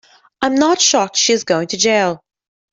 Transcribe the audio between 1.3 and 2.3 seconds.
is going to jail.